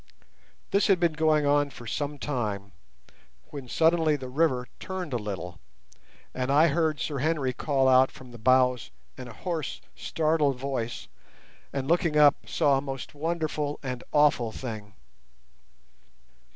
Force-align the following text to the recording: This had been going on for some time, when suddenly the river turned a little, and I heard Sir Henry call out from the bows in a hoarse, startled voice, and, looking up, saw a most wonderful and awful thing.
This 0.71 0.87
had 0.87 0.99
been 0.99 1.13
going 1.13 1.45
on 1.45 1.69
for 1.69 1.85
some 1.85 2.17
time, 2.17 2.71
when 3.51 3.67
suddenly 3.67 4.15
the 4.15 4.29
river 4.29 4.67
turned 4.79 5.13
a 5.13 5.17
little, 5.17 5.59
and 6.33 6.51
I 6.51 6.69
heard 6.69 6.99
Sir 6.99 7.19
Henry 7.19 7.53
call 7.53 7.87
out 7.87 8.09
from 8.09 8.31
the 8.31 8.39
bows 8.39 8.89
in 9.15 9.27
a 9.27 9.33
hoarse, 9.33 9.79
startled 9.95 10.57
voice, 10.57 11.07
and, 11.71 11.87
looking 11.87 12.17
up, 12.17 12.49
saw 12.49 12.79
a 12.79 12.81
most 12.81 13.13
wonderful 13.13 13.79
and 13.83 14.03
awful 14.11 14.51
thing. 14.51 14.95